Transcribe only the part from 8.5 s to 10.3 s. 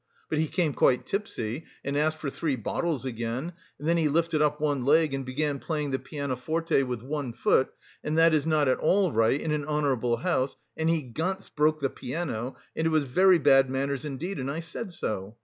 at all right in an honourable